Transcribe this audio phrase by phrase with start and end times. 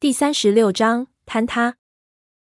[0.00, 1.76] 第三十六章坍塌。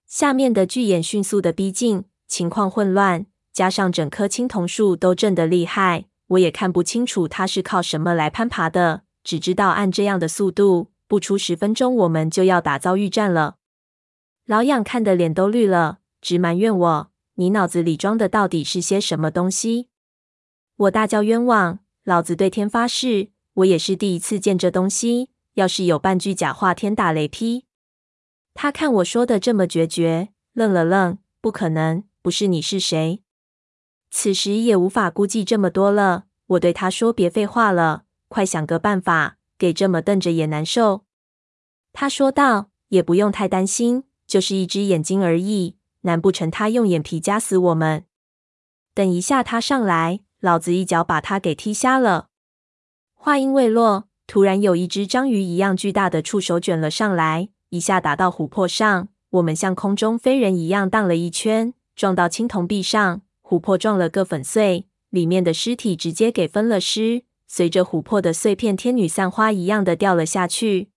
[0.05, 9.03] 下面的巨眼迅速的逼近，情况混乱，加上整棵青铜树都震得厉害，我也看不清楚它是靠什么来攀爬的。
[9.21, 13.58] 只知道按这样的速度，不出十分钟，我们就要打遭遇战了。
[14.46, 19.90] 老痒看得脸都绿了，直埋怨我：“你脑子里装的到底是些什么东西？”
[20.88, 25.32] 我大叫冤枉，老子对天发誓，我也是第一次见这东西。
[25.56, 27.66] 要是有半句假话，天打雷劈！
[28.54, 33.23] 他看我说的这么决绝，愣了愣，不可能，不是你是谁？
[34.09, 36.26] 此时也无法估计这么多了。
[36.48, 41.06] 我对他说：“别废话了，快想个办法，给这么瞪着也难受。”
[41.94, 48.06] 他说道：“也不用太担心，就是一只眼睛而已，难不成他用眼皮夹死我们？
[48.94, 52.28] 等一下他上来，老子一脚把他给踢瞎了。”
[53.16, 54.09] 话音未落。
[54.31, 59.09] 突然有一只章鱼一样巨大的触手卷了上来，一下打到琥珀上。
[59.31, 67.23] 我们像空中飞人一样荡了一圈，撞到青铜壁上，琥珀撞了个粉碎，里面的尸体直接给分了尸。
[67.45, 70.91] 随着琥珀的碎片，天女散花一样的掉了下去。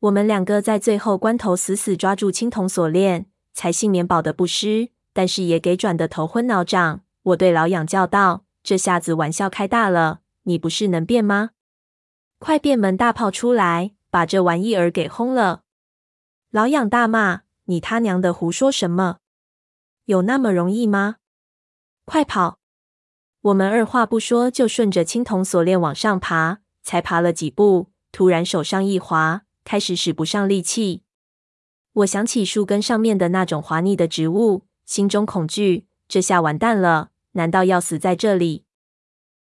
[0.00, 3.24] 我们两个在最后关头死死抓住青铜锁链，
[3.54, 7.00] 才幸免保得不失，但是也给转得头昏脑胀。
[7.22, 11.52] 我对老痒叫道：“这下子玩笑开大了，你不是能变吗？”
[12.42, 15.62] 快变门大炮出来，把这玩意儿给轰了！
[16.50, 19.18] 老痒大骂：“你他娘的胡说什么？
[20.06, 21.18] 有那么容易吗？
[22.04, 22.58] 快跑！”
[23.42, 26.58] 我们二话不说就顺着青铜锁链往上爬。
[26.82, 31.04] 才爬了几步，突然手上一滑，开始使不上力气。
[31.92, 37.10] 我想起树根上面的那种滑腻的植物，心中恐惧：这下完蛋了！
[37.34, 38.64] 难道要死在这里？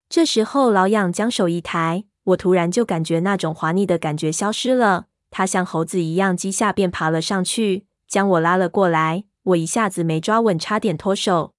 [0.09, 2.07] 这时候，老痒将手一抬。
[2.29, 9.25] 我突然就感觉那种滑腻的感觉消失了，他像猴子一样几下便爬了上去，将我拉了过来。
[9.45, 11.55] 我一下子没抓稳，差点脱手，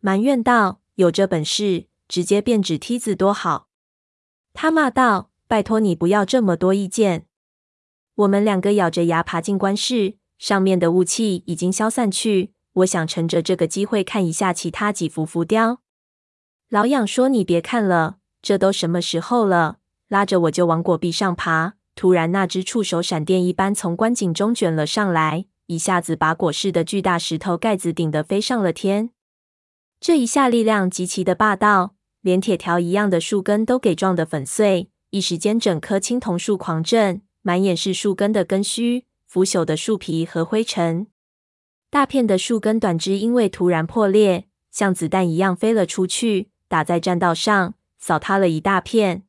[0.00, 3.68] 埋怨道：“有这本事，直接变纸梯子多好。”
[4.52, 7.24] 他骂道：“拜托你不要这么多意见。”
[8.16, 12.52] 我们两个咬着牙爬进棺室，上面的雾气已经消散去。
[12.74, 15.80] 我想趁着这个机会看一下其他几幅浮雕。
[16.68, 19.77] 老痒说：“你别看了。”这都什么时候了？
[20.08, 21.74] 拉着我就往果壁上爬。
[21.94, 29.10] 突然，那只触手闪电一般从棺井中卷了上来，一下子把果室的巨大石头盖子顶得飞上了天。
[30.00, 34.90] 这一下力量极其的霸道，连铁条一样的树根都给撞得粉碎。
[35.10, 41.08] 一时间，整棵青铜树狂震，满眼是树根的根须、腐朽的树皮和灰尘。
[41.90, 47.74] 大片的树根短枝因为突然破裂，像子弹一样飞了出去，打在栈道上。
[47.98, 49.24] 扫塌了一大片，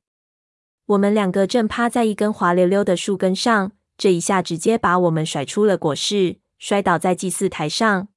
[0.90, 8.08] 我们两个正趴在一根滑溜溜的树根上，这一下直接把我们甩出了果室，摔倒在祭祀台上。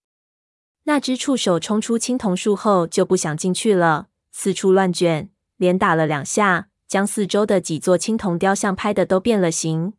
[0.84, 5.28] 那只触手冲出青铜树后就不想进去了，四处乱卷，
[5.58, 9.92] 连打了两下，将四周的几座青铜雕像拍得都变了形。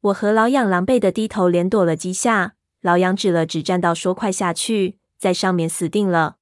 [0.00, 6.38] 我和老痒狼狈的低头连躲了几下，老痒指了指栈道说：“快下去，在上面死定了。”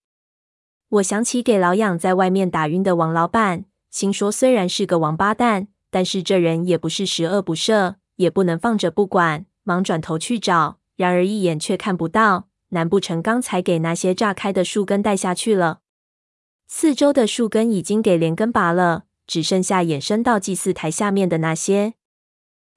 [0.89, 9.45] 我想起给老痒在外面打晕的王老板，心说虽然是个王八蛋，但是这人也不是十恶不赦，也不能放着不管。
[9.65, 12.49] 忙转头去找，然而一眼却看不到。
[12.71, 15.81] 难不成刚才给那些炸开的树根带下去了？
[16.67, 21.93] 四周的树根已经给连根拔了，只剩下延伸到祭祀台下面的那些。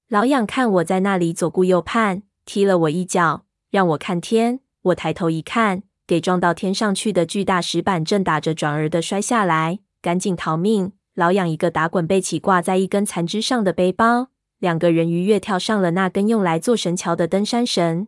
[0.10, 4.60] 老痒看我在那里左顾右盼，踢了我一脚，让我看天。
[4.82, 5.84] 我抬头一看。
[6.06, 10.92] 给撞到天上去的巨大石板正打着转儿的摔下来，赶紧逃命！
[11.16, 14.28] 老痒一个打滚背起挂在一根残枝上的背包，
[14.60, 18.08] 两个人鱼跃跳上了那根用来做绳桥的登山绳。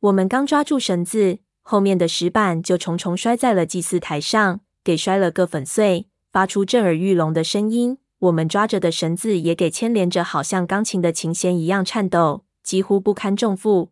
[0.00, 7.98] 我们刚抓住绳子，后面的石板就重重摔在了祭祀台上，给摔了个粉碎，发出震耳欲聋的声音。
[8.20, 13.90] 我们抓着的绳子也给牵连着，好像钢琴的琴弦一样颤抖，几乎不堪重负。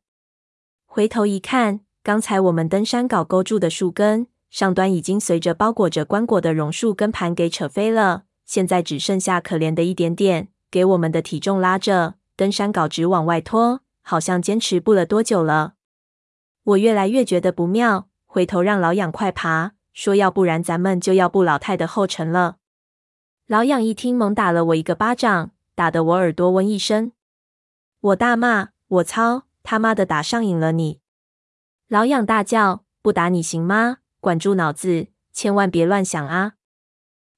[0.87, 1.81] 回头一看。
[2.03, 15.75] 刚才我们登山镐勾住的树根，上端已经随着包裹着棺椁的榕树根盘给扯飞了，现在只剩下可怜的一点点，给我们的体重拉着，登山镐直往外拖，好像坚持不了多久了。
[16.64, 22.56] 我越来越觉得不妙，回头让老痒快爬，说要不然咱们就要步老太的后尘了。
[23.47, 27.12] 老痒一听，猛打了我一个巴掌，打得我耳朵嗡一声。
[28.00, 31.00] 我大骂：“我操，他妈的打上瘾了你！”
[31.88, 33.99] 老痒大叫：“不打你行吗？
[34.20, 36.52] 管住脑子，千万别乱想啊！”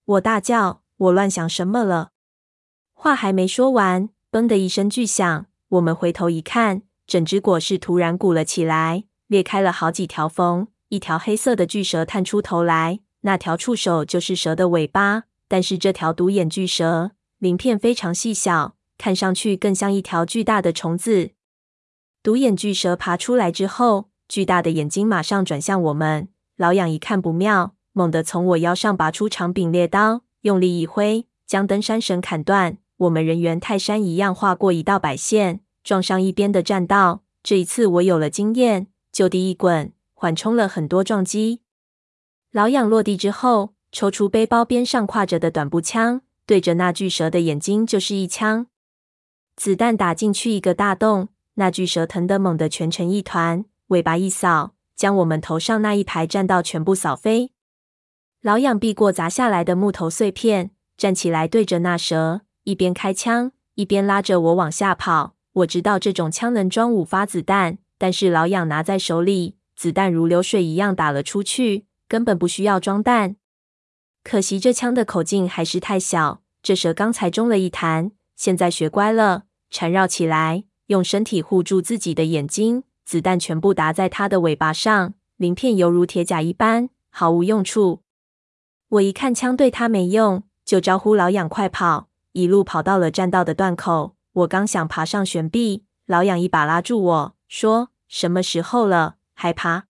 [0.05, 2.11] 我大叫：“我乱想什么了？”
[2.93, 10.69] 话还没说完，“嘣”的一声巨响，我们回头一看，整只果实突然鼓了起来，裂开了好几条缝。
[10.88, 15.25] 一条黑色的巨蛇探出头来，那条触手就是蛇的尾巴。
[15.49, 21.31] 但是这条独眼巨蛇鳞片非常细小，看上去更像一条巨大的虫子。
[22.23, 26.28] 独眼巨蛇爬出来之后，巨大的眼睛马上转向我们。
[26.56, 32.78] 老痒一看不妙，猛地从我腰上拔出长柄猎刀，用力一挥，将登山绳砍断。
[32.99, 37.22] 我们人猿泰山一样划过一道白线，撞上一边的栈道。
[37.43, 39.93] 这一次我有了经验，就地一滚。
[40.14, 41.62] 缓冲了很多撞击。
[42.52, 48.69] 老痒落地之后，抽出背包边上挎着的短步枪，对着那巨蛇的眼睛就是一枪。
[49.56, 57.50] 子弹打进去一个大洞，那巨蛇疼得猛地蜷成一团，尾巴一扫，将我们头上那一排栈道全部扫飞。
[58.40, 65.34] 老痒避过砸下来的木头碎片，站起来对着那蛇，一边开枪，一边拉着我往下跑。
[65.54, 69.56] 我知道这种枪能装五发子弹，但是老痒拿在手里。
[69.75, 73.34] 子弹如流水一样打了出去，根本不需要装弹。
[74.22, 76.43] 可惜这枪的口径还是太小。
[76.62, 82.84] 这蛇刚才中了一弹，现在学乖了，缠绕起来，用身体护住自己的眼睛。
[83.12, 88.00] 子弹全部打在它的尾巴上，鳞片犹如铁甲一般，毫无用处。
[88.88, 94.14] 我一看枪对它没用，就招呼老痒快跑，一路跑到了栈道的断口。
[94.32, 99.85] 我刚想爬上悬臂，老痒一把拉住我说：“什么时候了？”还爬，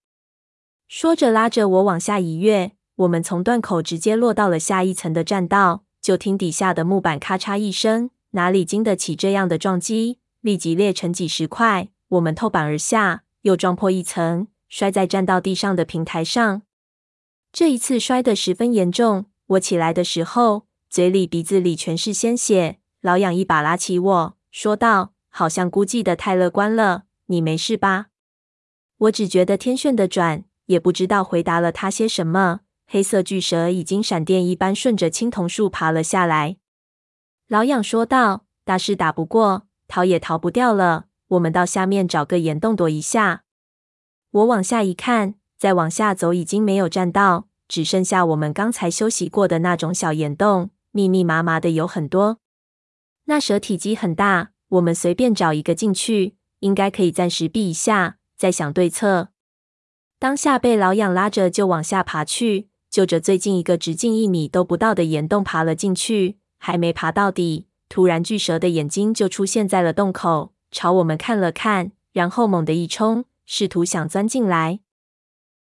[0.89, 2.73] 说着拉着我往下一跃。
[2.97, 10.19] 我们从断口直接落到了下一层的栈道，就听底下的木板咔嚓一声，哪里经得起这样的撞击？
[10.41, 11.91] 立即裂成几十块。
[12.13, 16.61] 我们透板而下，又撞破一层，摔在站到地上的平台上。
[17.51, 19.27] 这一次摔得十分严重。
[19.47, 22.79] 我起来的时候，嘴里鼻子里全是鲜血。
[23.01, 28.09] 老痒一把拉起我说道：“好像估计的太乐观了，你没事吧？”
[28.99, 32.61] 我只觉得天旋地转，也不知道回答了他些什么。
[32.87, 36.59] 黑色巨蛇已经闪电一般顺着青铜树爬了下来。
[37.49, 41.07] 老痒说道：“大是打不过，逃也逃不掉了。
[41.33, 43.45] 我们到下面找个岩洞躲一下。”
[44.33, 52.39] 我往下一看，再往下走已经没有栈道，只剩下我们刚才休息过的那种小岩洞，密密麻麻的有很多。
[53.27, 58.17] 那蛇体积很大，我们随便找一个进去，应该可以暂时避一下。
[58.37, 59.29] 再想对策，
[60.19, 66.39] 当下被老痒拉着就往下爬去，就着最近一个直径一米都不到的岩洞爬了进去。
[66.59, 74.81] 还没爬到底，突然巨蛇的眼睛就出现在了洞口，朝我们看了看，然后猛地一冲，试图想钻进来。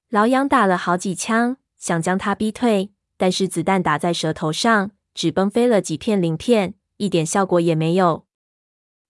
[0.09, 8.25] 老痒打了好几枪，想将它逼退，但是子弹打在蛇头上，只崩飞了几片鳞片，一点效果也没有。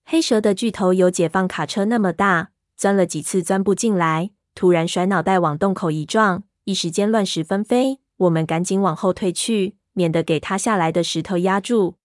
[0.04, 2.50] 黑蛇的巨头有解放卡车那么大。
[2.76, 8.00] 钻了几次钻不进来，突然甩脑袋往洞口一撞，一时间乱石纷飞。
[8.16, 11.96] 我们赶紧往后退去，免得给塌下来的石头压住。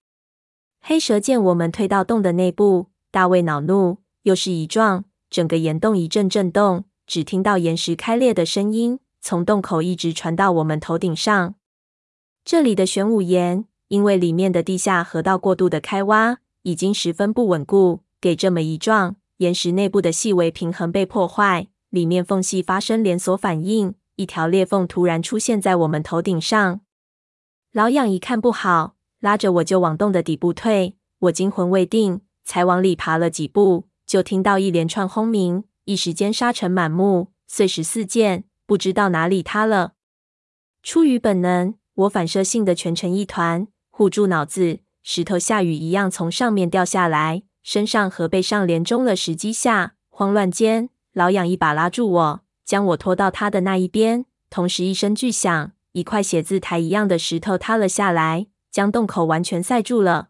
[0.81, 11.55] 黑蛇见我们退到洞的内部，大卫恼怒，又是一撞，整个岩洞一阵震动，只听到岩石开裂的声音，从洞口一直传到我们头顶上。
[12.43, 19.15] 这里的玄武岩，因为里面的地下河道过度的开挖，已经十分不稳固，给这么一撞。
[19.37, 26.81] 岩石内部的细微平衡被破坏，里面缝隙发生连锁反应，一条裂缝突然出现在我们头顶上。
[27.71, 30.97] 老痒一看不好，拉着我就往洞的底部退。
[31.19, 39.93] 我惊魂未定，才往里爬了几步，就听到一连串轰鸣，一时间沙尘满目，碎石四溅，不知道哪里塌了。
[40.83, 47.43] 出于本能，我反射性的蜷成一团，护住脑子，石头下雨一样从上面掉下来。
[47.63, 54.25] 身上和背上连中了十几下，慌乱间，老痒一把拉住我，将我拖到他的那一边。
[54.51, 60.29] 同时一声巨响，一块写字台一样的石头塌了下来，将洞口完全塞住了。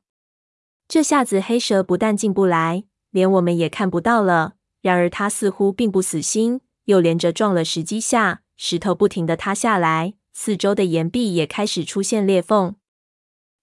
[0.88, 4.54] 这下子黑蛇不但进不来，连我们也看不到了。
[4.82, 12.76] 然而他似乎并不死心，又连着撞了十几下，石头不停的塌下来，四周的岩壁也开始出现裂缝。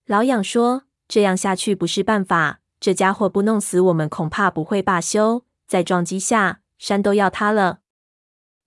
[0.06, 5.44] 老痒说：“这样下去不是办法。”这家伙不弄死我们，恐怕不会罢休。
[5.68, 7.78] 在撞击下，山都要塌了。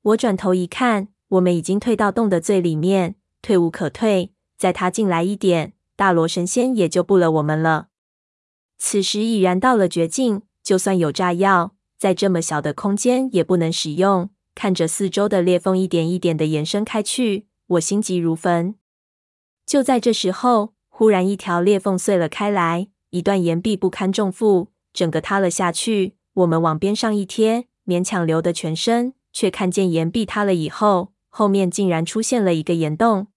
[0.02, 4.32] 我转头一看，我们已经退到洞的最里面，退无可退。
[4.58, 7.90] 再踏进来一点，大罗神仙也救不了我们了。
[8.78, 14.30] 此时已然到了绝境，就算有炸药，在这么小的空间也不能使用。
[14.54, 18.76] 看着四周的裂缝一点一点的延伸开去，我心急如焚。
[19.66, 22.88] 就在这时候，忽然一条裂缝碎了开来。
[23.10, 26.16] 一段岩壁不堪重负，整个塌了下去。
[26.34, 33.28] 我们往边上一贴，勉强留得全身，却看见岩壁塌了以后，后面竟然出现了一个岩洞。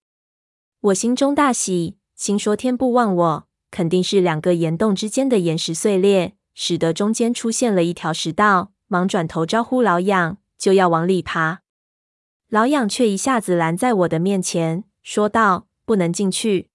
[0.80, 8.72] 我心中大喜，心说天不忘我，肯定是两个岩洞之间的岩石碎裂，使得中间出现了一条石道。
[8.90, 11.60] 忙转头招呼老痒，就要往里爬。
[12.48, 16.70] 老痒却一下子拦在我的面前，说道：“不能进去。”